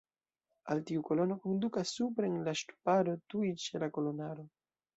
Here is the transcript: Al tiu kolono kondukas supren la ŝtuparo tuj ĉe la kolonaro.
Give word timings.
Al 0.75 0.79
tiu 0.91 1.03
kolono 1.09 1.37
kondukas 1.43 1.93
supren 1.99 2.41
la 2.49 2.55
ŝtuparo 2.63 3.17
tuj 3.35 3.53
ĉe 3.67 3.83
la 3.85 3.95
kolonaro. 3.99 4.51